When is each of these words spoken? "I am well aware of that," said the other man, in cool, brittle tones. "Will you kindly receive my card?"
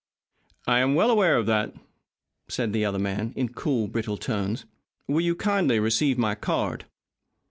"I 0.65 0.79
am 0.79 0.95
well 0.95 1.11
aware 1.11 1.37
of 1.37 1.45
that," 1.45 1.75
said 2.47 2.73
the 2.73 2.83
other 2.83 2.97
man, 2.97 3.33
in 3.35 3.49
cool, 3.49 3.87
brittle 3.87 4.17
tones. 4.17 4.65
"Will 5.07 5.21
you 5.21 5.35
kindly 5.35 5.79
receive 5.79 6.17
my 6.17 6.33
card?" 6.33 6.85